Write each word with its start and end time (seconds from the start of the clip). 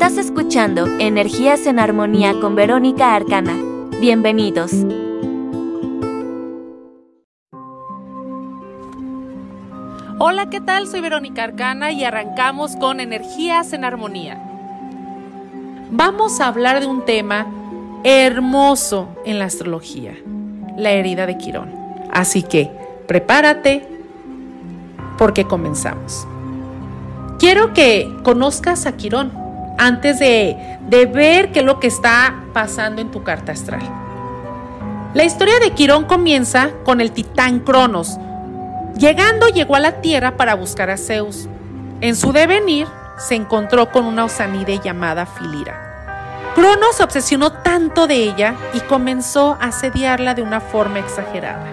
Estás 0.00 0.16
escuchando 0.16 0.86
Energías 1.00 1.66
en 1.66 1.80
Armonía 1.80 2.32
con 2.40 2.54
Verónica 2.54 3.16
Arcana. 3.16 3.56
Bienvenidos. 4.00 4.70
Hola, 10.20 10.48
¿qué 10.50 10.60
tal? 10.60 10.86
Soy 10.86 11.00
Verónica 11.00 11.42
Arcana 11.42 11.90
y 11.90 12.04
arrancamos 12.04 12.76
con 12.76 13.00
Energías 13.00 13.72
en 13.72 13.84
Armonía. 13.84 14.40
Vamos 15.90 16.40
a 16.40 16.46
hablar 16.46 16.78
de 16.78 16.86
un 16.86 17.04
tema 17.04 17.48
hermoso 18.04 19.08
en 19.24 19.40
la 19.40 19.46
astrología, 19.46 20.14
la 20.76 20.92
herida 20.92 21.26
de 21.26 21.38
Quirón. 21.38 21.74
Así 22.12 22.44
que 22.44 22.70
prepárate 23.08 23.84
porque 25.18 25.44
comenzamos. 25.44 26.24
Quiero 27.40 27.74
que 27.74 28.08
conozcas 28.22 28.86
a 28.86 28.96
Quirón 28.96 29.47
antes 29.78 30.18
de, 30.18 30.78
de 30.88 31.06
ver 31.06 31.52
qué 31.52 31.60
es 31.60 31.64
lo 31.64 31.80
que 31.80 31.86
está 31.86 32.34
pasando 32.52 33.00
en 33.00 33.10
tu 33.10 33.22
carta 33.22 33.52
astral. 33.52 33.82
La 35.14 35.24
historia 35.24 35.58
de 35.58 35.70
Quirón 35.70 36.04
comienza 36.04 36.70
con 36.84 37.00
el 37.00 37.12
titán 37.12 37.60
Cronos. 37.60 38.18
Llegando 38.96 39.48
llegó 39.48 39.76
a 39.76 39.80
la 39.80 40.00
tierra 40.00 40.36
para 40.36 40.54
buscar 40.54 40.90
a 40.90 40.98
Zeus. 40.98 41.48
En 42.00 42.14
su 42.14 42.32
devenir 42.32 42.86
se 43.16 43.34
encontró 43.34 43.90
con 43.90 44.04
una 44.04 44.24
osanide 44.24 44.80
llamada 44.80 45.24
Filira. 45.24 45.88
Cronos 46.54 46.96
se 46.96 47.04
obsesionó 47.04 47.52
tanto 47.52 48.06
de 48.06 48.16
ella 48.16 48.54
y 48.74 48.80
comenzó 48.80 49.56
a 49.60 49.66
asediarla 49.66 50.34
de 50.34 50.42
una 50.42 50.60
forma 50.60 50.98
exagerada. 50.98 51.66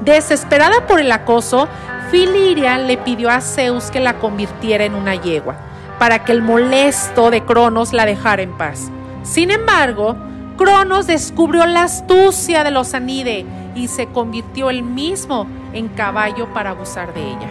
Desesperada 0.00 0.86
por 0.86 0.98
el 0.98 1.12
acoso, 1.12 1.68
Filiria 2.10 2.78
le 2.78 2.98
pidió 2.98 3.30
a 3.30 3.40
Zeus 3.40 3.90
que 3.90 4.00
la 4.00 4.18
convirtiera 4.18 4.84
en 4.84 4.94
una 4.94 5.14
yegua, 5.14 5.56
para 6.02 6.24
que 6.24 6.32
el 6.32 6.42
molesto 6.42 7.30
de 7.30 7.44
Cronos 7.44 7.92
la 7.92 8.04
dejara 8.04 8.42
en 8.42 8.58
paz. 8.58 8.90
Sin 9.22 9.52
embargo, 9.52 10.16
Cronos 10.56 11.06
descubrió 11.06 11.64
la 11.64 11.84
astucia 11.84 12.64
de 12.64 12.72
los 12.72 12.92
Anide 12.94 13.46
y 13.76 13.86
se 13.86 14.08
convirtió 14.08 14.68
él 14.68 14.82
mismo 14.82 15.46
en 15.72 15.86
caballo 15.86 16.52
para 16.52 16.70
abusar 16.70 17.14
de 17.14 17.20
ella. 17.20 17.48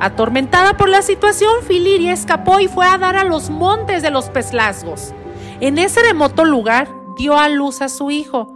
Atormentada 0.00 0.76
por 0.76 0.88
la 0.88 1.02
situación, 1.02 1.62
Filiria 1.62 2.12
escapó 2.12 2.58
y 2.58 2.66
fue 2.66 2.84
a 2.84 2.98
dar 2.98 3.14
a 3.14 3.22
los 3.22 3.48
montes 3.48 4.02
de 4.02 4.10
los 4.10 4.28
Peslasgos. 4.28 5.14
En 5.60 5.78
ese 5.78 6.02
remoto 6.02 6.44
lugar 6.44 6.88
dio 7.16 7.38
a 7.38 7.48
luz 7.48 7.80
a 7.80 7.88
su 7.88 8.10
hijo, 8.10 8.52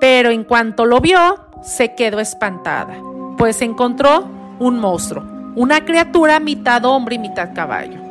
pero 0.00 0.30
en 0.30 0.44
cuanto 0.44 0.86
lo 0.86 1.02
vio, 1.02 1.36
se 1.62 1.94
quedó 1.94 2.20
espantada, 2.20 3.02
pues 3.36 3.60
encontró 3.60 4.24
un 4.58 4.78
monstruo, 4.78 5.24
una 5.56 5.84
criatura 5.84 6.40
mitad 6.40 6.86
hombre 6.86 7.16
y 7.16 7.18
mitad 7.18 7.50
caballo. 7.54 8.09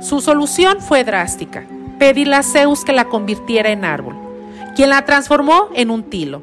Su 0.00 0.20
solución 0.20 0.80
fue 0.80 1.04
drástica, 1.04 1.64
pedirle 1.98 2.36
a 2.36 2.42
Zeus 2.42 2.84
que 2.84 2.92
la 2.92 3.06
convirtiera 3.06 3.70
en 3.70 3.84
árbol, 3.84 4.16
quien 4.76 4.90
la 4.90 5.04
transformó 5.04 5.68
en 5.74 5.90
un 5.90 6.04
tilo. 6.04 6.40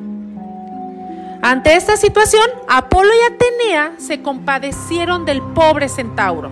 Ante 1.42 1.76
esta 1.76 1.98
situación, 1.98 2.46
Apolo 2.68 3.10
y 3.10 3.34
Atenea 3.34 3.94
se 3.98 4.22
compadecieron 4.22 5.26
del 5.26 5.42
pobre 5.42 5.90
centauro 5.90 6.52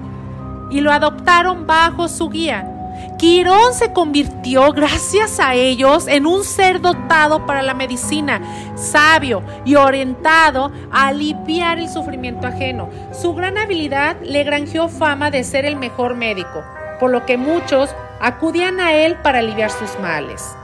y 0.69 0.81
lo 0.81 0.91
adoptaron 0.91 1.65
bajo 1.65 2.07
su 2.07 2.29
guía 2.29 2.69
Quirón 3.17 3.73
se 3.73 3.93
convirtió, 3.93 4.71
gracias 4.71 5.39
a 5.39 5.53
ellos, 5.55 6.07
en 6.07 6.25
un 6.25 6.43
ser 6.43 6.81
dotado 6.81 7.45
para 7.45 7.61
la 7.61 7.73
medicina, 7.73 8.41
sabio 8.75 9.43
y 9.65 9.75
orientado 9.75 10.71
a 10.91 11.07
aliviar 11.07 11.79
el 11.79 11.89
sufrimiento 11.89 12.47
ajeno. 12.47 12.89
Su 13.13 13.33
gran 13.33 13.57
habilidad 13.57 14.17
le 14.21 14.43
granjeó 14.43 14.89
fama 14.89 15.31
de 15.31 15.43
ser 15.43 15.65
el 15.65 15.75
mejor 15.75 16.15
médico, 16.15 16.63
por 16.99 17.11
lo 17.11 17.25
que 17.25 17.38
muchos 17.38 17.95
acudían 18.19 18.80
a 18.80 18.94
él 18.94 19.16
para 19.17 19.39
aliviar 19.39 19.69
sus 19.69 19.99
males. 19.99 20.55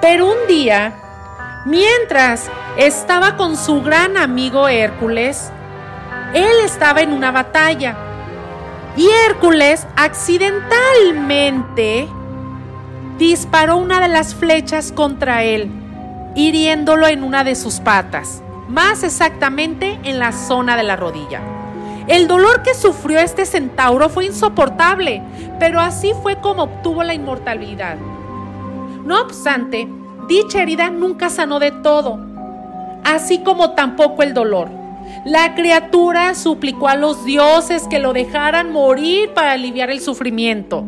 Pero 0.00 0.26
un 0.26 0.46
día, 0.46 0.94
mientras 1.64 2.50
estaba 2.76 3.36
con 3.36 3.56
su 3.56 3.82
gran 3.82 4.16
amigo 4.16 4.68
Hércules, 4.68 5.50
él 6.34 6.52
estaba 6.64 7.00
en 7.00 7.12
una 7.12 7.30
batalla 7.30 7.96
y 8.96 9.08
Hércules 9.26 9.86
accidentalmente 9.96 12.08
disparó 13.18 13.76
una 13.76 14.00
de 14.00 14.08
las 14.08 14.34
flechas 14.34 14.92
contra 14.92 15.42
él, 15.42 15.70
hiriéndolo 16.34 17.06
en 17.06 17.24
una 17.24 17.44
de 17.44 17.54
sus 17.54 17.80
patas, 17.80 18.42
más 18.68 19.02
exactamente 19.02 19.98
en 20.04 20.18
la 20.18 20.32
zona 20.32 20.76
de 20.76 20.82
la 20.82 20.96
rodilla. 20.96 21.57
El 22.08 22.26
dolor 22.26 22.62
que 22.62 22.72
sufrió 22.74 23.18
este 23.18 23.44
centauro 23.44 24.08
fue 24.08 24.24
insoportable, 24.24 25.22
pero 25.60 25.78
así 25.78 26.12
fue 26.22 26.40
como 26.40 26.62
obtuvo 26.62 27.02
la 27.02 27.12
inmortalidad. 27.12 27.96
No 29.04 29.20
obstante, 29.20 29.86
dicha 30.26 30.62
herida 30.62 30.88
nunca 30.88 31.28
sanó 31.28 31.58
de 31.58 31.70
todo, 31.70 32.18
así 33.04 33.40
como 33.40 33.72
tampoco 33.72 34.22
el 34.22 34.32
dolor. 34.32 34.70
La 35.26 35.54
criatura 35.54 36.34
suplicó 36.34 36.88
a 36.88 36.96
los 36.96 37.26
dioses 37.26 37.86
que 37.88 37.98
lo 37.98 38.14
dejaran 38.14 38.72
morir 38.72 39.34
para 39.34 39.52
aliviar 39.52 39.90
el 39.90 40.00
sufrimiento. 40.00 40.84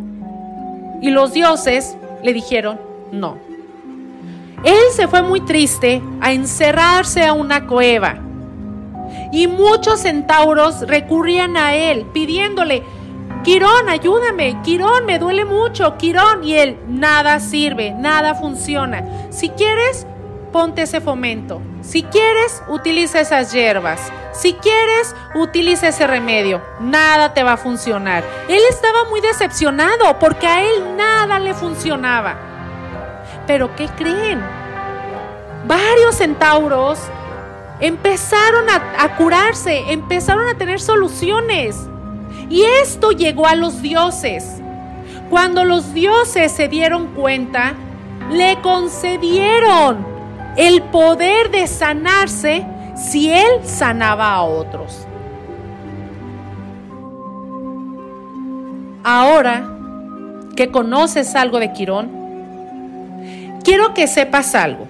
Y 1.02 1.10
los 1.10 1.34
dioses 1.34 1.96
le 2.22 2.32
dijeron 2.32 2.80
no. 3.12 3.36
Él 4.64 4.80
se 4.94 5.08
fue 5.08 5.22
muy 5.22 5.40
triste 5.42 6.02
a 6.20 6.32
encerrarse 6.32 7.24
a 7.24 7.32
una 7.32 7.66
cueva. 7.66 8.29
Y 9.32 9.46
muchos 9.46 10.00
centauros 10.00 10.80
recurrían 10.88 11.56
a 11.56 11.74
él 11.74 12.06
pidiéndole, 12.12 12.82
Quirón, 13.42 13.88
ayúdame, 13.88 14.60
Quirón, 14.62 15.06
me 15.06 15.18
duele 15.18 15.44
mucho, 15.44 15.96
Quirón. 15.96 16.44
Y 16.44 16.54
él, 16.54 16.78
nada 16.88 17.40
sirve, 17.40 17.92
nada 17.92 18.34
funciona. 18.34 19.02
Si 19.30 19.48
quieres, 19.50 20.06
ponte 20.52 20.82
ese 20.82 21.00
fomento. 21.00 21.62
Si 21.80 22.02
quieres, 22.02 22.62
utiliza 22.68 23.20
esas 23.20 23.52
hierbas. 23.52 24.12
Si 24.32 24.52
quieres, 24.54 25.16
utiliza 25.34 25.88
ese 25.88 26.06
remedio. 26.06 26.62
Nada 26.80 27.32
te 27.32 27.42
va 27.42 27.54
a 27.54 27.56
funcionar. 27.56 28.24
Él 28.48 28.60
estaba 28.68 29.04
muy 29.08 29.20
decepcionado 29.20 30.18
porque 30.18 30.46
a 30.46 30.62
él 30.62 30.96
nada 30.96 31.38
le 31.38 31.54
funcionaba. 31.54 32.36
Pero 33.46 33.74
¿qué 33.74 33.88
creen? 33.88 34.40
Varios 35.66 36.16
centauros 36.16 36.98
empezaron 37.80 38.66
a, 38.68 39.16
curarse, 39.16 39.92
empezaron 39.92 40.48
a 40.48 40.58
tener 40.58 40.80
soluciones. 40.80 41.76
Y 42.48 42.62
esto 42.82 43.12
llegó 43.12 43.46
a 43.46 43.54
los 43.54 43.80
dioses. 43.82 44.60
Cuando 45.28 45.64
los 45.64 45.94
dioses 45.94 46.52
se 46.52 46.68
dieron 46.68 47.08
cuenta, 47.14 47.74
le 48.30 48.60
concedieron 48.60 50.06
el 50.56 50.82
poder 50.82 51.50
de 51.50 51.66
sanarse 51.66 52.66
si 52.96 53.30
él 53.30 53.64
sanaba 53.64 54.34
a 54.34 54.42
otros. 54.42 55.06
Ahora 59.02 59.66
que 60.56 60.70
conoces 60.70 61.34
algo 61.34 61.58
de 61.58 61.72
Quirón, 61.72 62.10
quiero 63.64 63.94
que 63.94 64.06
sepas 64.06 64.54
algo. 64.54 64.86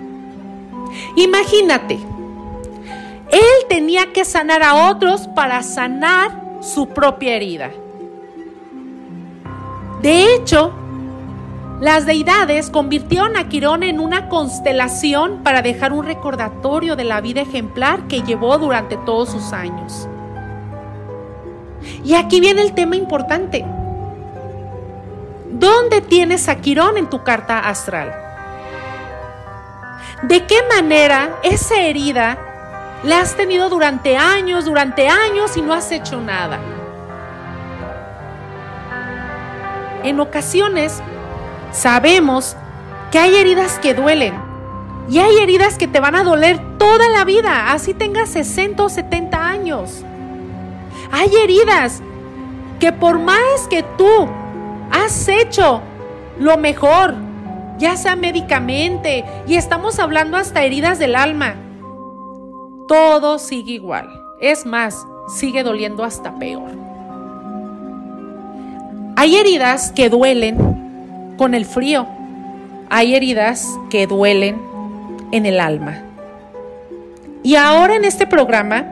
Imagínate, 1.17 1.99
él 3.31 3.67
tenía 3.69 4.13
que 4.13 4.25
sanar 4.25 4.63
a 4.63 4.91
otros 4.91 5.29
para 5.29 5.63
sanar 5.63 6.31
su 6.61 6.89
propia 6.89 7.37
herida. 7.37 7.71
De 10.03 10.35
hecho, 10.35 10.73
las 11.81 12.07
deidades 12.07 12.71
convirtieron 12.71 13.37
a 13.37 13.49
Quirón 13.49 13.83
en 13.83 14.01
una 14.01 14.29
constelación 14.29 15.43
para 15.43 15.63
dejar 15.63 15.93
un 15.93 16.05
recordatorio 16.05 16.97
de 16.97 17.05
la 17.05 17.21
vida 17.21 17.41
ejemplar 17.41 18.07
que 18.09 18.23
llevó 18.23 18.59
durante 18.59 18.97
todos 18.99 19.31
sus 19.31 19.53
años. 19.53 20.09
Y 22.05 22.15
aquí 22.15 22.41
viene 22.41 22.63
el 22.63 22.75
tema 22.75 22.97
importante. 22.97 23.65
¿Dónde 25.51 26.01
tienes 26.01 26.49
a 26.49 26.57
Quirón 26.57 26.97
en 26.97 27.09
tu 27.09 27.23
carta 27.23 27.61
astral? 27.61 28.13
¿De 30.23 30.45
qué 30.47 30.59
manera 30.75 31.39
esa 31.43 31.81
herida 31.81 32.50
la 33.03 33.21
has 33.21 33.37
tenido 33.37 33.69
durante 33.69 34.17
años, 34.17 34.65
durante 34.65 35.09
años 35.09 35.57
y 35.57 35.63
no 35.63 35.73
has 35.73 35.91
hecho 35.93 36.21
nada? 36.21 36.59
En 40.03 40.19
ocasiones 40.21 41.03
Sabemos 41.73 42.57
que 43.13 43.19
hay 43.19 43.37
heridas 43.37 43.79
que 43.79 43.95
duelen 43.95 44.35
y 45.09 45.19
hay 45.19 45.39
heridas 45.39 45.79
que 45.79 45.89
te 45.89 46.01
van 46.01 46.15
a 46.15 46.25
doler 46.25 46.59
toda 46.79 47.09
la 47.09 47.25
vida, 47.25 47.73
así 47.73 47.95
tengas 47.95 48.29
60 48.31 48.83
o 48.85 48.89
70 48.89 49.49
años. 49.49 50.05
Hay 51.13 51.31
heridas 51.43 52.03
que 52.79 52.93
por 52.93 53.19
más 53.19 53.69
que 53.69 53.83
tú 53.83 54.29
has 54.91 55.29
hecho 55.29 55.81
lo 56.39 56.57
mejor, 56.57 57.15
ya 57.79 57.97
sea 57.97 58.17
médicamente, 58.17 59.25
y 59.47 59.55
estamos 59.55 59.99
hablando 59.99 60.37
hasta 60.37 60.63
heridas 60.63 60.99
del 60.99 61.17
alma, 61.17 61.55
todo 62.91 63.39
sigue 63.39 63.75
igual. 63.75 64.21
Es 64.41 64.67
más, 64.67 65.07
sigue 65.29 65.63
doliendo 65.63 66.03
hasta 66.03 66.35
peor. 66.41 66.73
Hay 69.15 69.37
heridas 69.37 69.93
que 69.93 70.11
duelen 70.11 71.37
con 71.39 71.55
el 71.55 71.67
frío. 71.67 72.09
Hay 72.89 73.15
heridas 73.15 73.79
que 73.91 74.09
duelen 74.09 74.61
en 75.31 75.47
el 75.47 75.61
alma. 75.61 76.03
Y 77.45 77.55
ahora 77.55 77.95
en 77.95 78.05
este 78.05 78.27
programa 78.27 78.85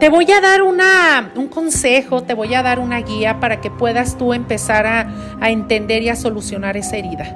te 0.00 0.08
voy 0.08 0.32
a 0.32 0.40
dar 0.40 0.62
una, 0.62 1.30
un 1.36 1.46
consejo, 1.46 2.24
te 2.24 2.34
voy 2.34 2.52
a 2.54 2.64
dar 2.64 2.80
una 2.80 2.98
guía 2.98 3.38
para 3.38 3.60
que 3.60 3.70
puedas 3.70 4.18
tú 4.18 4.34
empezar 4.34 4.86
a, 4.88 5.36
a 5.40 5.50
entender 5.50 6.02
y 6.02 6.08
a 6.08 6.16
solucionar 6.16 6.76
esa 6.76 6.96
herida. 6.96 7.32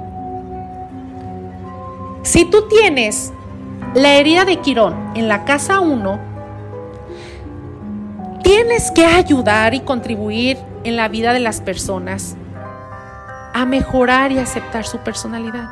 Si 2.23 2.43
tú 2.43 2.67
tienes 2.67 3.31
la 3.95 4.13
herida 4.13 4.43
de 4.43 4.57
Quirón 4.57 5.11
en 5.15 5.27
la 5.27 5.45
casa 5.45 5.79
1, 5.79 6.19
tienes 8.43 8.89
que 8.91 9.05
ayudar 9.05 9.75
y 9.75 9.81
contribuir 9.81 10.57
en 10.83 10.95
la 10.95 11.07
vida 11.09 11.31
de 11.31 11.39
las 11.39 11.61
personas 11.61 12.35
a 13.53 13.65
mejorar 13.65 14.31
y 14.31 14.39
aceptar 14.39 14.85
su 14.85 14.97
personalidad. 14.99 15.69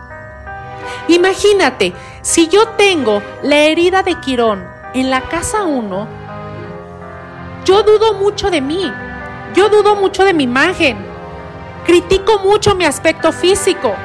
Imagínate, 1.08 1.94
si 2.22 2.48
yo 2.48 2.68
tengo 2.78 3.24
la 3.42 3.58
herida 3.58 4.04
de 4.04 4.14
Quirón 4.20 4.64
en 4.94 5.10
la 5.10 5.22
casa 5.22 5.64
1, 5.64 6.08
yo 7.66 7.82
dudo 7.82 8.14
mucho 8.14 8.52
de 8.52 8.62
mí, 8.62 8.92
yo 9.56 9.70
dudo 9.70 9.96
mucho 9.96 10.24
de 10.26 10.36
mi 10.36 10.44
imagen, 10.44 10.96
critico 11.88 12.38
mucho 12.40 12.76
mi 12.76 12.86
aspecto 12.86 13.32
físico, 13.32 13.96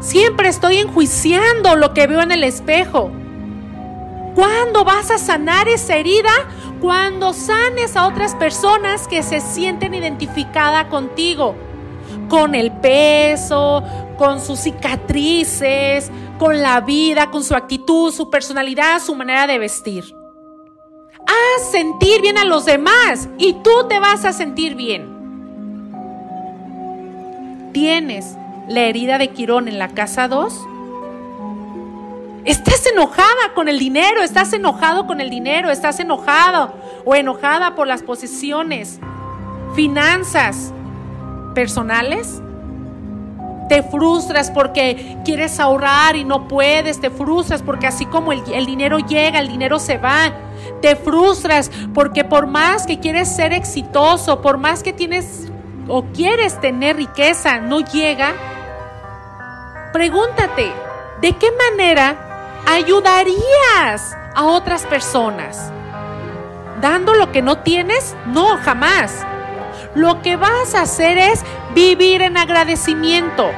siempre 0.00 0.48
estoy 0.48 0.78
enjuiciando 0.78 1.76
lo 1.76 1.94
que 1.94 2.08
veo 2.08 2.22
en 2.22 2.32
el 2.32 2.42
espejo. 2.42 3.12
¿Cuándo 4.40 4.84
vas 4.84 5.10
a 5.10 5.18
sanar 5.18 5.68
esa 5.68 5.96
herida? 5.96 6.30
Cuando 6.80 7.34
sanes 7.34 7.94
a 7.94 8.06
otras 8.06 8.34
personas 8.34 9.06
que 9.06 9.22
se 9.22 9.38
sienten 9.38 9.92
identificadas 9.92 10.86
contigo, 10.86 11.54
con 12.30 12.54
el 12.54 12.72
peso, 12.72 13.84
con 14.16 14.40
sus 14.40 14.60
cicatrices, 14.60 16.10
con 16.38 16.62
la 16.62 16.80
vida, 16.80 17.30
con 17.30 17.44
su 17.44 17.54
actitud, 17.54 18.14
su 18.14 18.30
personalidad, 18.30 19.02
su 19.02 19.14
manera 19.14 19.46
de 19.46 19.58
vestir. 19.58 20.04
Haz 21.26 21.70
sentir 21.70 22.22
bien 22.22 22.38
a 22.38 22.46
los 22.46 22.64
demás 22.64 23.28
y 23.36 23.52
tú 23.62 23.88
te 23.90 23.98
vas 23.98 24.24
a 24.24 24.32
sentir 24.32 24.74
bien. 24.74 25.20
¿Tienes 27.74 28.38
la 28.68 28.80
herida 28.80 29.18
de 29.18 29.28
Quirón 29.28 29.68
en 29.68 29.78
la 29.78 29.88
casa 29.88 30.28
2? 30.28 30.66
Estás 32.44 32.86
enojada 32.86 33.54
con 33.54 33.68
el 33.68 33.78
dinero, 33.78 34.22
estás 34.22 34.52
enojado 34.54 35.06
con 35.06 35.20
el 35.20 35.28
dinero, 35.28 35.70
estás 35.70 36.00
enojado 36.00 36.72
o 37.04 37.14
enojada 37.14 37.74
por 37.74 37.86
las 37.86 38.02
posesiones, 38.02 38.98
finanzas 39.74 40.72
personales. 41.54 42.40
Te 43.68 43.82
frustras 43.82 44.50
porque 44.50 45.18
quieres 45.24 45.60
ahorrar 45.60 46.16
y 46.16 46.24
no 46.24 46.48
puedes, 46.48 47.00
te 47.00 47.10
frustras 47.10 47.62
porque 47.62 47.86
así 47.86 48.06
como 48.06 48.32
el, 48.32 48.66
dinero 48.66 48.98
llega, 48.98 49.38
el 49.38 49.48
dinero 49.48 49.78
se 49.78 49.98
va. 49.98 50.32
Te 50.80 50.96
frustras 50.96 51.70
porque 51.94 52.24
por 52.24 52.46
más 52.46 52.86
que 52.86 53.00
quieres 53.00 53.28
ser 53.28 53.52
exitoso, 53.52 54.40
por 54.40 54.56
más 54.56 54.82
que 54.82 54.92
tienes 54.92 55.48
o 55.88 56.04
quieres 56.04 56.58
tener 56.60 56.96
riqueza, 56.96 57.58
no 57.58 57.80
llega. 57.80 58.32
Pregúntate, 59.92 60.72
¿de 61.20 61.32
qué 61.34 61.48
manera 61.70 62.29
ayudarías 62.70 64.16
a 64.34 64.44
otras 64.44 64.86
personas. 64.86 65.72
Dando 66.80 67.14
lo 67.14 67.32
que 67.32 67.42
no 67.42 67.58
tienes, 67.58 68.14
no, 68.26 68.56
jamás. 68.58 69.26
Lo 69.94 70.22
que 70.22 70.36
vas 70.36 70.74
a 70.74 70.82
hacer 70.82 71.18
es 71.18 71.42
vivir 71.74 72.22
en 72.22 72.36
agradecimiento. 72.36 73.50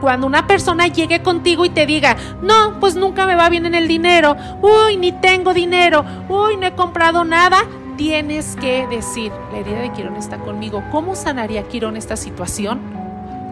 Cuando 0.00 0.26
una 0.26 0.46
persona 0.46 0.86
llegue 0.86 1.22
contigo 1.22 1.64
y 1.64 1.70
te 1.70 1.86
diga, 1.86 2.16
no, 2.40 2.78
pues 2.80 2.94
nunca 2.94 3.26
me 3.26 3.36
va 3.36 3.48
bien 3.48 3.66
en 3.66 3.74
el 3.74 3.86
dinero, 3.86 4.36
uy, 4.60 4.96
ni 4.96 5.12
tengo 5.12 5.54
dinero, 5.54 6.04
uy, 6.28 6.56
no 6.56 6.66
he 6.66 6.74
comprado 6.74 7.24
nada, 7.24 7.64
tienes 7.96 8.56
que 8.56 8.86
decir, 8.88 9.30
la 9.52 9.58
herida 9.58 9.80
de 9.80 9.92
Quirón 9.92 10.16
está 10.16 10.38
conmigo. 10.38 10.82
¿Cómo 10.90 11.14
sanaría 11.14 11.62
Quirón 11.64 11.96
esta 11.96 12.16
situación? 12.16 12.80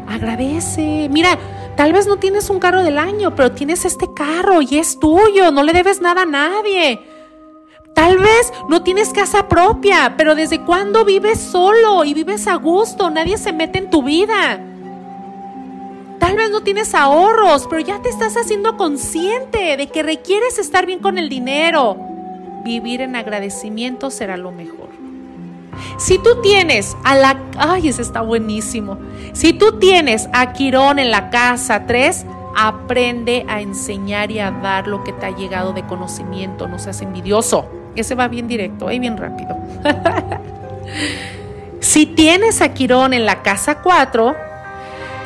Agradece. 0.08 1.08
Mira, 1.08 1.38
Tal 1.76 1.92
vez 1.92 2.06
no 2.06 2.16
tienes 2.16 2.50
un 2.50 2.58
carro 2.58 2.82
del 2.82 2.98
año, 2.98 3.34
pero 3.34 3.52
tienes 3.52 3.84
este 3.84 4.12
carro 4.14 4.60
y 4.62 4.78
es 4.78 4.98
tuyo, 4.98 5.50
no 5.50 5.62
le 5.62 5.72
debes 5.72 6.00
nada 6.00 6.22
a 6.22 6.26
nadie. 6.26 7.00
Tal 7.94 8.18
vez 8.18 8.52
no 8.68 8.82
tienes 8.82 9.10
casa 9.10 9.48
propia, 9.48 10.14
pero 10.16 10.34
¿desde 10.34 10.64
cuándo 10.64 11.04
vives 11.04 11.38
solo 11.38 12.04
y 12.04 12.14
vives 12.14 12.46
a 12.46 12.54
gusto? 12.56 13.10
Nadie 13.10 13.36
se 13.38 13.52
mete 13.52 13.78
en 13.78 13.90
tu 13.90 14.02
vida. 14.02 14.60
Tal 16.18 16.36
vez 16.36 16.50
no 16.50 16.60
tienes 16.62 16.94
ahorros, 16.94 17.66
pero 17.68 17.80
ya 17.82 18.00
te 18.02 18.10
estás 18.10 18.36
haciendo 18.36 18.76
consciente 18.76 19.76
de 19.76 19.88
que 19.88 20.02
requieres 20.02 20.58
estar 20.58 20.86
bien 20.86 21.00
con 21.00 21.18
el 21.18 21.28
dinero. 21.28 21.96
Vivir 22.62 23.00
en 23.00 23.16
agradecimiento 23.16 24.10
será 24.10 24.36
lo 24.36 24.52
mejor. 24.52 24.89
Si 25.98 26.18
tú 26.18 26.40
tienes 26.42 26.96
a 27.04 27.14
la... 27.14 27.38
Ay, 27.58 27.88
ese 27.88 28.02
está 28.02 28.20
buenísimo. 28.20 28.98
Si 29.32 29.52
tú 29.52 29.78
tienes 29.78 30.28
a 30.32 30.52
Quirón 30.52 30.98
en 30.98 31.10
la 31.10 31.30
casa 31.30 31.86
3, 31.86 32.26
aprende 32.56 33.44
a 33.48 33.60
enseñar 33.60 34.30
y 34.30 34.40
a 34.40 34.50
dar 34.50 34.86
lo 34.86 35.04
que 35.04 35.12
te 35.12 35.26
ha 35.26 35.30
llegado 35.30 35.72
de 35.72 35.86
conocimiento. 35.86 36.68
No 36.68 36.78
seas 36.78 37.02
envidioso. 37.02 37.68
Ese 37.96 38.14
va 38.14 38.28
bien 38.28 38.48
directo, 38.48 38.88
ahí 38.88 38.98
bien 38.98 39.16
rápido. 39.16 39.56
si 41.80 42.06
tienes 42.06 42.60
a 42.60 42.72
Quirón 42.72 43.14
en 43.14 43.26
la 43.26 43.42
casa 43.42 43.82
4, 43.82 44.36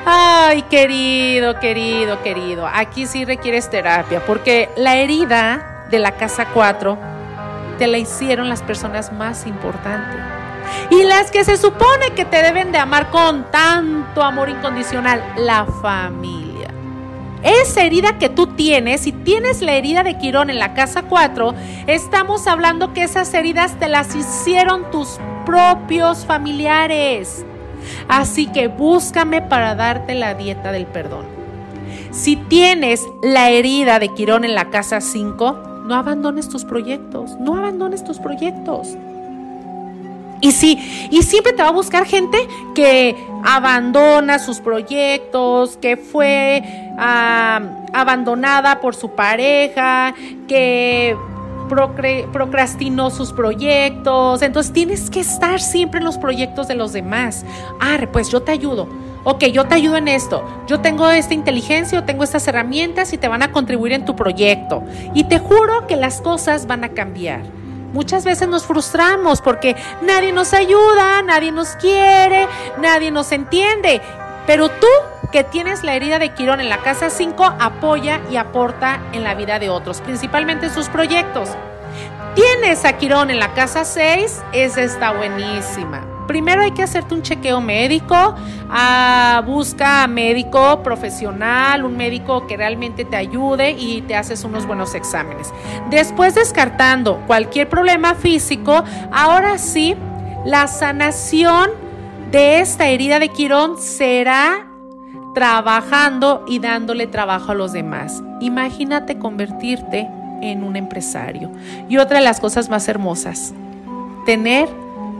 ay, 0.06 0.62
querido, 0.62 1.60
querido, 1.60 2.22
querido, 2.22 2.66
aquí 2.66 3.06
sí 3.06 3.24
requieres 3.24 3.68
terapia, 3.68 4.24
porque 4.24 4.70
la 4.76 4.96
herida 4.96 5.86
de 5.90 5.98
la 5.98 6.12
casa 6.12 6.46
4 6.54 6.98
te 7.78 7.86
la 7.86 7.98
hicieron 7.98 8.48
las 8.48 8.62
personas 8.62 9.12
más 9.12 9.46
importantes 9.46 10.33
y 10.90 11.02
las 11.04 11.30
que 11.30 11.44
se 11.44 11.56
supone 11.56 12.10
que 12.14 12.24
te 12.24 12.42
deben 12.42 12.72
de 12.72 12.78
amar 12.78 13.10
con 13.10 13.50
tanto 13.50 14.22
amor 14.22 14.48
incondicional, 14.48 15.22
la 15.36 15.66
familia. 15.82 16.70
Esa 17.42 17.82
herida 17.82 18.18
que 18.18 18.30
tú 18.30 18.48
tienes, 18.48 19.02
si 19.02 19.12
tienes 19.12 19.60
la 19.60 19.72
herida 19.72 20.02
de 20.02 20.16
Quirón 20.16 20.48
en 20.48 20.58
la 20.58 20.72
casa 20.72 21.02
4, 21.02 21.54
estamos 21.86 22.46
hablando 22.46 22.94
que 22.94 23.02
esas 23.02 23.34
heridas 23.34 23.78
te 23.78 23.88
las 23.88 24.14
hicieron 24.14 24.90
tus 24.90 25.18
propios 25.44 26.24
familiares. 26.24 27.44
Así 28.08 28.46
que 28.46 28.68
búscame 28.68 29.42
para 29.42 29.74
darte 29.74 30.14
la 30.14 30.34
dieta 30.34 30.72
del 30.72 30.86
perdón. 30.86 31.26
Si 32.12 32.36
tienes 32.36 33.02
la 33.22 33.50
herida 33.50 33.98
de 33.98 34.08
Quirón 34.08 34.44
en 34.44 34.54
la 34.54 34.70
casa 34.70 35.00
5, 35.00 35.82
no 35.84 35.94
abandones 35.94 36.48
tus 36.48 36.64
proyectos, 36.64 37.36
no 37.38 37.56
abandones 37.58 38.04
tus 38.04 38.18
proyectos. 38.18 38.96
Y 40.44 40.52
sí, 40.52 41.08
y 41.10 41.22
siempre 41.22 41.54
te 41.54 41.62
va 41.62 41.70
a 41.70 41.72
buscar 41.72 42.04
gente 42.04 42.36
que 42.74 43.16
abandona 43.42 44.38
sus 44.38 44.60
proyectos, 44.60 45.78
que 45.78 45.96
fue 45.96 46.62
abandonada 46.98 48.78
por 48.82 48.94
su 48.94 49.12
pareja, 49.12 50.14
que 50.46 51.16
procrastinó 52.30 53.08
sus 53.08 53.32
proyectos. 53.32 54.42
Entonces 54.42 54.70
tienes 54.70 55.08
que 55.08 55.20
estar 55.20 55.62
siempre 55.62 56.00
en 56.00 56.04
los 56.04 56.18
proyectos 56.18 56.68
de 56.68 56.74
los 56.74 56.92
demás. 56.92 57.46
Ah, 57.80 57.96
pues 58.12 58.28
yo 58.28 58.42
te 58.42 58.52
ayudo. 58.52 58.86
Ok, 59.24 59.44
yo 59.44 59.64
te 59.64 59.76
ayudo 59.76 59.96
en 59.96 60.08
esto. 60.08 60.44
Yo 60.66 60.80
tengo 60.80 61.08
esta 61.08 61.32
inteligencia, 61.32 62.00
yo 62.00 62.04
tengo 62.04 62.22
estas 62.22 62.46
herramientas 62.48 63.14
y 63.14 63.16
te 63.16 63.28
van 63.28 63.42
a 63.42 63.50
contribuir 63.50 63.92
en 63.94 64.04
tu 64.04 64.14
proyecto. 64.14 64.82
Y 65.14 65.24
te 65.24 65.38
juro 65.38 65.86
que 65.86 65.96
las 65.96 66.20
cosas 66.20 66.66
van 66.66 66.84
a 66.84 66.90
cambiar. 66.90 67.63
Muchas 67.94 68.24
veces 68.24 68.48
nos 68.48 68.66
frustramos 68.66 69.40
porque 69.40 69.76
nadie 70.02 70.32
nos 70.32 70.52
ayuda, 70.52 71.22
nadie 71.22 71.52
nos 71.52 71.76
quiere, 71.76 72.48
nadie 72.78 73.12
nos 73.12 73.30
entiende. 73.30 74.02
Pero 74.48 74.68
tú 74.68 74.88
que 75.30 75.44
tienes 75.44 75.84
la 75.84 75.94
herida 75.94 76.18
de 76.18 76.34
Quirón 76.34 76.60
en 76.60 76.68
la 76.68 76.78
casa 76.78 77.08
5, 77.08 77.44
apoya 77.60 78.20
y 78.32 78.36
aporta 78.36 79.00
en 79.12 79.22
la 79.22 79.36
vida 79.36 79.60
de 79.60 79.70
otros, 79.70 80.00
principalmente 80.00 80.66
en 80.66 80.74
sus 80.74 80.88
proyectos. 80.88 81.50
Tienes 82.34 82.84
a 82.84 82.94
Quirón 82.94 83.30
en 83.30 83.38
la 83.38 83.54
casa 83.54 83.84
6, 83.84 84.42
esa 84.52 84.82
está 84.82 85.12
buenísima 85.12 86.13
primero 86.26 86.62
hay 86.62 86.72
que 86.72 86.82
hacerte 86.82 87.14
un 87.14 87.22
chequeo 87.22 87.60
médico, 87.60 88.34
ah, 88.70 89.42
busca 89.46 90.06
médico 90.06 90.82
profesional, 90.82 91.84
un 91.84 91.96
médico 91.96 92.46
que 92.46 92.56
realmente 92.56 93.04
te 93.04 93.16
ayude 93.16 93.72
y 93.72 94.02
te 94.02 94.16
haces 94.16 94.44
unos 94.44 94.66
buenos 94.66 94.94
exámenes. 94.94 95.52
Después 95.90 96.34
descartando 96.34 97.20
cualquier 97.26 97.68
problema 97.68 98.14
físico, 98.14 98.84
ahora 99.12 99.58
sí, 99.58 99.96
la 100.44 100.66
sanación 100.66 101.70
de 102.30 102.60
esta 102.60 102.88
herida 102.88 103.18
de 103.18 103.28
Quirón 103.28 103.78
será 103.78 104.66
trabajando 105.34 106.44
y 106.46 106.58
dándole 106.60 107.06
trabajo 107.06 107.52
a 107.52 107.54
los 107.54 107.72
demás. 107.72 108.22
Imagínate 108.40 109.18
convertirte 109.18 110.08
en 110.40 110.62
un 110.62 110.76
empresario. 110.76 111.50
Y 111.88 111.98
otra 111.98 112.18
de 112.18 112.24
las 112.24 112.40
cosas 112.40 112.68
más 112.68 112.88
hermosas, 112.88 113.52
tener 114.26 114.68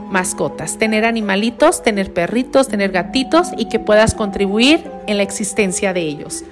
mascotas, 0.09 0.77
tener 0.77 1.05
animalitos, 1.05 1.83
tener 1.83 2.13
perritos, 2.13 2.67
tener 2.67 2.91
gatitos 2.91 3.49
y 3.57 3.65
que 3.65 3.79
puedas 3.79 4.13
contribuir 4.13 4.83
en 5.07 5.17
la 5.17 5.23
existencia 5.23 5.93
de 5.93 6.01
ellos. 6.01 6.43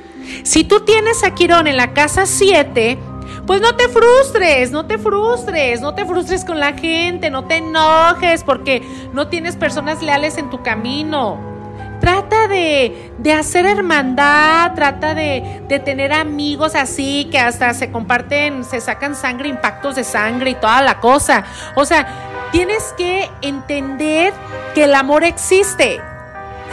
Si 0.43 0.63
tú 0.63 0.81
tienes 0.81 1.23
a 1.23 1.35
Quirón 1.35 1.67
en 1.67 1.77
la 1.77 1.93
casa 1.93 2.25
7, 2.25 2.97
pues 3.45 3.61
no 3.61 3.75
te 3.75 3.89
frustres, 3.89 4.71
no 4.71 4.85
te 4.85 4.97
frustres, 4.97 5.81
no 5.81 5.93
te 5.93 6.05
frustres 6.05 6.45
con 6.45 6.59
la 6.59 6.73
gente, 6.73 7.29
no 7.29 7.45
te 7.45 7.57
enojes 7.57 8.43
porque 8.43 8.81
no 9.13 9.27
tienes 9.27 9.55
personas 9.55 10.01
leales 10.01 10.37
en 10.37 10.49
tu 10.49 10.63
camino. 10.63 11.51
Trata 11.99 12.49
de, 12.49 13.13
hacer 13.37 13.65
hermandad, 13.65 14.73
trata 14.75 15.13
de, 15.13 15.61
de, 15.69 15.79
tener 15.79 16.11
amigos 16.11 16.75
así 16.75 17.29
que 17.31 17.39
hasta 17.39 17.73
se 17.73 17.91
comparten, 17.91 18.65
se 18.65 18.81
sacan 18.81 19.15
sangre, 19.15 19.47
impactos 19.47 19.95
de 19.95 20.03
sangre 20.03 20.49
y 20.49 20.55
toda 20.55 20.81
la 20.81 20.99
cosa. 20.99 21.45
O 21.75 21.85
sea, 21.85 22.32
tienes 22.53 22.93
que 22.95 23.29
entender 23.41 24.31
que 24.75 24.83
el 24.83 24.93
amor 24.93 25.23
existe. 25.23 25.99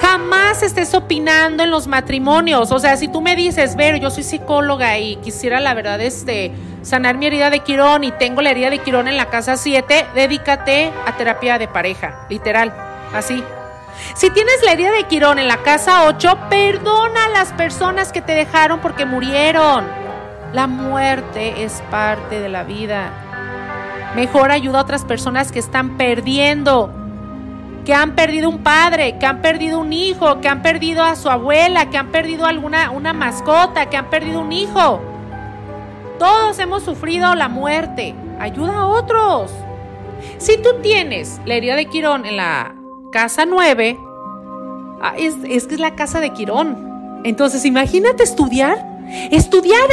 Jamás 0.02 0.62
estés 0.62 0.94
opinando 0.94 1.64
en 1.64 1.70
los 1.70 1.86
matrimonios. 1.86 2.70
O 2.70 2.78
sea, 2.78 2.98
si 2.98 3.08
tú 3.08 3.22
me 3.22 3.34
dices, 3.34 3.76
ver, 3.76 3.98
yo 3.98 4.10
soy 4.10 4.22
psicóloga 4.22 4.98
y 4.98 5.16
quisiera 5.16 5.58
la 5.58 5.72
verdad 5.72 6.00
este 6.02 6.52
sanar 6.82 7.16
mi 7.16 7.26
herida 7.26 7.48
de 7.48 7.60
Quirón 7.60 8.04
y 8.04 8.12
tengo 8.12 8.42
la 8.42 8.50
herida 8.50 8.68
de 8.68 8.78
Quirón 8.78 9.08
en 9.08 9.16
la 9.16 9.30
casa 9.30 9.56
7, 9.56 10.06
dedícate 10.14 10.92
a 11.06 11.16
terapia 11.16 11.58
de 11.58 11.66
pareja, 11.66 12.26
literal, 12.28 12.74
así. 13.14 13.42
Si 14.14 14.30
tienes 14.30 14.62
la 14.64 14.72
herida 14.72 14.92
de 14.92 15.04
Quirón 15.04 15.38
en 15.38 15.48
la 15.48 15.62
casa 15.62 16.04
8, 16.08 16.48
perdona 16.50 17.24
a 17.24 17.28
las 17.30 17.52
personas 17.52 18.12
que 18.12 18.20
te 18.20 18.32
dejaron 18.32 18.80
porque 18.80 19.06
murieron. 19.06 19.86
La 20.52 20.66
muerte 20.66 21.64
es 21.64 21.82
parte 21.90 22.40
de 22.40 22.48
la 22.50 22.64
vida. 22.64 23.29
Mejor 24.14 24.50
ayuda 24.50 24.78
a 24.78 24.82
otras 24.82 25.04
personas 25.04 25.52
que 25.52 25.58
están 25.58 25.96
perdiendo 25.96 26.94
que 27.84 27.94
han 27.94 28.14
perdido 28.14 28.48
un 28.48 28.58
padre, 28.58 29.16
que 29.18 29.26
han 29.26 29.40
perdido 29.40 29.78
un 29.78 29.92
hijo, 29.92 30.40
que 30.40 30.48
han 30.48 30.62
perdido 30.62 31.02
a 31.02 31.16
su 31.16 31.28
abuela, 31.28 31.90
que 31.90 31.96
han 31.96 32.08
perdido 32.08 32.46
alguna 32.46 32.90
una 32.90 33.12
mascota, 33.12 33.86
que 33.86 33.96
han 33.96 34.10
perdido 34.10 34.40
un 34.40 34.52
hijo. 34.52 35.00
Todos 36.18 36.58
hemos 36.58 36.82
sufrido 36.82 37.34
la 37.34 37.48
muerte. 37.48 38.14
Ayuda 38.38 38.80
a 38.80 38.86
otros. 38.86 39.50
Si 40.38 40.58
tú 40.58 40.68
tienes 40.82 41.40
la 41.46 41.54
herida 41.54 41.76
de 41.76 41.86
Quirón 41.86 42.26
en 42.26 42.36
la 42.36 42.74
casa 43.10 43.46
9, 43.46 43.98
ah, 45.02 45.14
es, 45.16 45.36
es 45.48 45.66
que 45.66 45.74
es 45.74 45.80
la 45.80 45.94
casa 45.94 46.20
de 46.20 46.30
Quirón. 46.30 47.20
Entonces, 47.24 47.64
imagínate 47.64 48.22
estudiar, 48.22 48.86
estudiar 49.30 49.88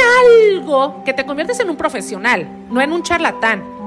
algo 0.54 1.02
que 1.04 1.14
te 1.14 1.24
conviertes 1.24 1.60
en 1.60 1.70
un 1.70 1.76
profesional, 1.76 2.46
no 2.70 2.80
en 2.80 2.92
un 2.92 3.02
charlatán. 3.02 3.77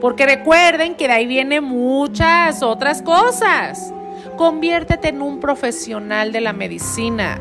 Porque 0.00 0.26
recuerden 0.26 0.94
que 0.94 1.08
de 1.08 1.14
ahí 1.14 1.26
vienen 1.26 1.64
muchas 1.64 2.62
otras 2.62 3.02
cosas. 3.02 3.92
Conviértete 4.36 5.08
en 5.08 5.22
un 5.22 5.40
profesional 5.40 6.32
de 6.32 6.40
la 6.40 6.52
medicina, 6.52 7.38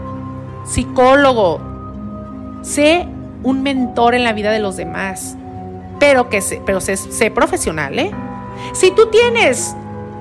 psicólogo. 0.65 1.59
Sé 2.61 3.07
un 3.43 3.61
mentor 3.61 4.15
en 4.15 4.23
la 4.23 4.33
vida 4.33 4.51
de 4.51 4.59
los 4.59 4.77
demás. 4.77 5.37
Pero 5.99 6.29
que 6.29 6.41
sé, 6.41 6.61
pero 6.65 6.81
sé, 6.81 7.31
profesional, 7.31 7.97
¿eh? 7.99 8.11
Si 8.73 8.91
tú 8.91 9.07
tienes. 9.07 9.75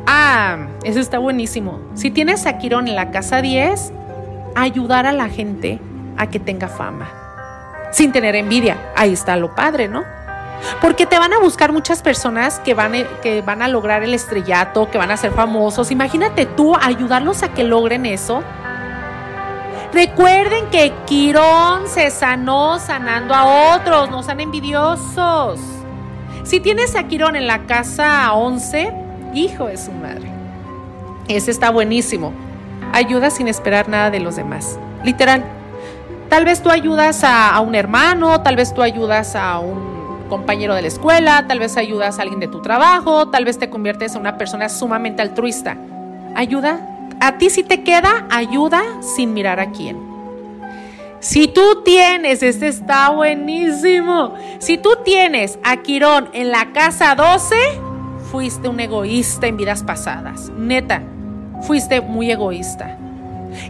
Ah, 0.06 0.68
eso 0.82 1.00
está 1.00 1.18
buenísimo. 1.18 1.80
Si 1.94 2.10
tienes 2.10 2.46
a 2.46 2.58
Quirón 2.58 2.88
en 2.88 2.94
la 2.94 3.10
casa 3.10 3.40
10, 3.40 3.92
ayudar 4.54 5.06
a 5.06 5.12
la 5.12 5.28
gente 5.28 5.80
a 6.16 6.28
que 6.28 6.38
tenga 6.38 6.68
fama. 6.68 7.10
Sin 7.92 8.12
tener 8.12 8.34
envidia. 8.34 8.76
Ahí 8.96 9.12
está 9.12 9.36
lo 9.36 9.54
padre, 9.54 9.88
¿no? 9.88 10.04
Porque 10.80 11.06
te 11.06 11.18
van 11.18 11.32
a 11.32 11.38
buscar 11.38 11.72
muchas 11.72 12.02
personas 12.02 12.58
que 12.60 12.74
van, 12.74 12.92
que 13.22 13.42
van 13.42 13.62
a 13.62 13.68
lograr 13.68 14.02
el 14.02 14.14
estrellato, 14.14 14.90
que 14.90 14.98
van 14.98 15.10
a 15.10 15.16
ser 15.16 15.32
famosos. 15.32 15.90
Imagínate 15.90 16.46
tú 16.46 16.74
ayudarlos 16.76 17.42
a 17.42 17.52
que 17.52 17.64
logren 17.64 18.06
eso. 18.06 18.42
Recuerden 19.92 20.70
que 20.70 20.92
Quirón 21.06 21.86
se 21.86 22.10
sanó 22.10 22.80
sanando 22.80 23.32
a 23.32 23.76
otros, 23.76 24.10
no 24.10 24.22
sean 24.22 24.40
envidiosos. 24.40 25.60
Si 26.42 26.58
tienes 26.60 26.96
a 26.96 27.04
Quirón 27.04 27.36
en 27.36 27.46
la 27.46 27.66
casa 27.66 28.32
11, 28.32 28.92
hijo 29.34 29.66
de 29.66 29.76
su 29.76 29.92
madre. 29.92 30.28
Ese 31.28 31.50
está 31.50 31.70
buenísimo. 31.70 32.32
Ayuda 32.92 33.30
sin 33.30 33.48
esperar 33.48 33.88
nada 33.88 34.10
de 34.10 34.20
los 34.20 34.36
demás. 34.36 34.78
Literal. 35.04 35.44
Tal 36.28 36.44
vez 36.44 36.60
tú 36.60 36.70
ayudas 36.70 37.22
a 37.22 37.58
un 37.60 37.74
hermano, 37.74 38.40
tal 38.40 38.56
vez 38.56 38.74
tú 38.74 38.82
ayudas 38.82 39.36
a 39.36 39.60
un 39.60 39.93
compañero 40.28 40.74
de 40.74 40.82
la 40.82 40.88
escuela, 40.88 41.46
tal 41.46 41.58
vez 41.58 41.76
ayudas 41.76 42.18
a 42.18 42.22
alguien 42.22 42.40
de 42.40 42.48
tu 42.48 42.62
trabajo, 42.62 43.28
tal 43.28 43.44
vez 43.44 43.58
te 43.58 43.70
conviertes 43.70 44.14
en 44.14 44.20
una 44.20 44.36
persona 44.38 44.68
sumamente 44.68 45.22
altruista. 45.22 45.76
Ayuda, 46.34 46.80
a 47.20 47.38
ti 47.38 47.50
si 47.50 47.62
te 47.62 47.82
queda, 47.82 48.26
ayuda 48.30 48.82
sin 49.00 49.34
mirar 49.34 49.60
a 49.60 49.70
quién. 49.70 50.14
Si 51.20 51.48
tú 51.48 51.82
tienes, 51.84 52.42
este 52.42 52.68
está 52.68 53.08
buenísimo, 53.10 54.34
si 54.58 54.76
tú 54.76 54.90
tienes 55.04 55.58
a 55.64 55.78
Quirón 55.78 56.28
en 56.34 56.50
la 56.50 56.72
casa 56.72 57.14
12, 57.14 57.56
fuiste 58.30 58.68
un 58.68 58.78
egoísta 58.80 59.46
en 59.46 59.56
vidas 59.56 59.82
pasadas. 59.82 60.50
Neta, 60.50 61.02
fuiste 61.62 62.00
muy 62.00 62.30
egoísta. 62.30 62.98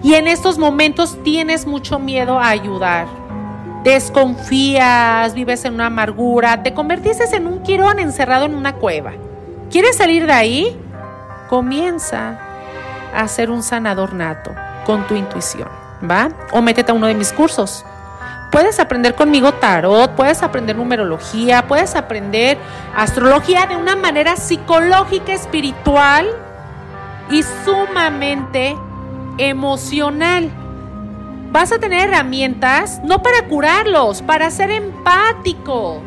Y 0.03 0.15
en 0.15 0.27
estos 0.27 0.59
momentos 0.59 1.23
tienes 1.23 1.67
mucho 1.67 1.99
miedo 1.99 2.41
a 2.41 2.49
ayudar 2.49 3.24
desconfías, 3.85 5.35
vives 5.35 5.65
en 5.67 5.75
una 5.75 5.87
amargura, 5.87 6.63
te 6.63 6.73
convertiste 6.73 7.25
en 7.37 7.47
un 7.47 7.63
quirón 7.63 7.99
encerrado 7.99 8.47
en 8.47 8.55
una 8.55 8.77
cueva. 8.77 9.13
¿Quieres 9.71 9.97
salir 9.97 10.27
de 10.27 10.33
ahí? 10.33 10.81
Comienza 11.49 12.39
a 13.15 13.29
ser 13.29 13.51
un 13.51 13.63
sanador 13.63 14.15
nato 14.15 14.53
con 14.87 15.07
tu 15.07 15.15
intuición, 15.15 15.69
¿va? 16.11 16.31
O 16.53 16.63
métete 16.63 16.93
a 16.93 16.95
uno 16.95 17.07
de 17.07 17.15
mis 17.15 17.33
cursos. 17.33 17.85
Puedes 18.51 18.81
aprender 18.81 19.15
conmigo 19.15 19.53
tarot, 19.55 20.13
puedes 20.13 20.43
aprender 20.43 20.77
numerología, 20.77 21.67
puedes 21.67 21.95
aprender 21.95 22.57
astrología 22.97 23.67
de 23.67 23.77
una 23.77 23.97
manera 23.97 24.37
psicológica, 24.37 25.33
espiritual 25.33 26.27
y 27.31 27.43
sumamente 27.65 28.77
emocional 29.39 30.51
vas 31.55 31.71
a 31.71 31.79
tener 31.79 32.09
herramientas 32.09 33.01
no 33.05 33.23
para 33.23 33.47
curarlos, 33.47 34.23
para 34.23 34.51
ser 34.51 34.73
empático, 34.73 36.03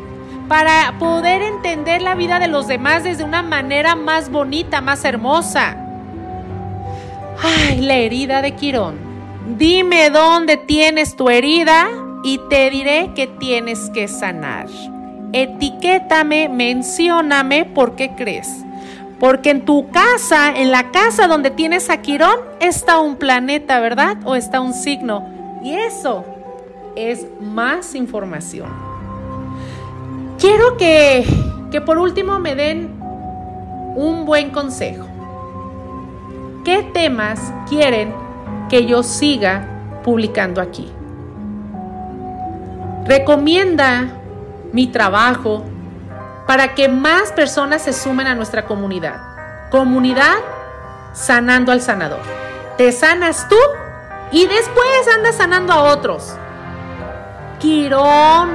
para 0.49 0.93
poder 0.99 1.41
entender 1.41 2.01
la 2.01 2.15
vida 2.15 2.37
de 2.39 2.49
los 2.49 2.67
demás 2.67 3.05
desde 3.05 3.23
una 3.23 3.43
manera 3.43 3.95
más 3.95 4.29
bonita, 4.29 4.81
más 4.81 5.05
hermosa. 5.05 5.77
Ay, 7.41 7.79
la 7.79 7.95
herida 7.95 8.41
de 8.41 8.55
Quirón. 8.55 8.97
Dime 9.57 10.09
dónde 10.09 10.57
tienes 10.57 11.15
tu 11.15 11.29
herida 11.29 11.87
y 12.25 12.41
te 12.49 12.69
diré 12.69 13.13
que 13.15 13.27
tienes 13.27 13.89
que 13.91 14.09
sanar. 14.09 14.67
Etiquétame, 15.31 16.49
mencióname 16.49 17.63
por 17.63 17.95
qué 17.95 18.09
crees. 18.17 18.65
Porque 19.17 19.51
en 19.51 19.63
tu 19.63 19.91
casa, 19.91 20.51
en 20.53 20.71
la 20.71 20.91
casa 20.91 21.27
donde 21.27 21.51
tienes 21.51 21.89
a 21.89 22.01
Quirón, 22.01 22.37
está 22.59 22.99
un 22.99 23.15
planeta, 23.15 23.79
¿verdad? 23.79 24.17
O 24.25 24.35
está 24.35 24.59
un 24.59 24.73
signo. 24.73 25.36
Y 25.67 25.75
eso 25.75 26.23
es 26.95 27.27
más 27.41 27.93
información. 27.93 28.69
Quiero 30.39 30.77
que, 30.77 31.27
que 31.71 31.81
por 31.81 31.97
último 31.97 32.39
me 32.39 32.55
den 32.55 32.97
un 33.97 34.23
buen 34.25 34.51
consejo. 34.51 35.05
¿Qué 36.63 36.83
temas 36.93 37.51
quieren 37.67 38.13
que 38.69 38.85
yo 38.85 39.03
siga 39.03 39.67
publicando 40.05 40.61
aquí? 40.61 40.89
Recomienda 43.03 44.07
mi 44.71 44.87
trabajo 44.87 45.65
para 46.47 46.75
que 46.75 46.87
más 46.87 47.33
personas 47.33 47.81
se 47.81 47.91
sumen 47.91 48.27
a 48.27 48.35
nuestra 48.35 48.63
comunidad. 48.63 49.17
Comunidad 49.69 50.37
sanando 51.11 51.73
al 51.73 51.81
sanador. 51.81 52.21
¿Te 52.77 52.93
sanas 52.93 53.49
tú? 53.49 53.57
Y 54.31 54.45
después 54.45 55.07
anda 55.15 55.31
sanando 55.31 55.73
a 55.73 55.83
otros. 55.83 56.33
Quirón 57.59 58.49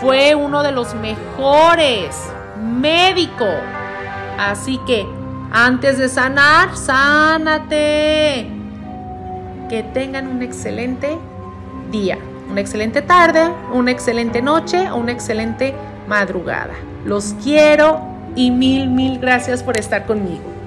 fue 0.00 0.34
uno 0.34 0.62
de 0.62 0.72
los 0.72 0.94
mejores 0.94 2.16
médicos. 2.62 3.54
Así 4.38 4.78
que 4.86 5.06
antes 5.50 5.98
de 5.98 6.08
sanar, 6.08 6.76
sánate. 6.76 8.50
Que 9.68 9.82
tengan 9.82 10.28
un 10.28 10.42
excelente 10.42 11.18
día, 11.90 12.18
una 12.50 12.60
excelente 12.60 13.02
tarde, 13.02 13.50
una 13.72 13.90
excelente 13.90 14.40
noche 14.40 14.90
o 14.90 14.96
una 14.96 15.12
excelente 15.12 15.74
madrugada. 16.06 16.74
Los 17.04 17.34
quiero 17.42 18.00
y 18.34 18.50
mil, 18.50 18.88
mil 18.88 19.18
gracias 19.18 19.62
por 19.62 19.76
estar 19.76 20.06
conmigo. 20.06 20.57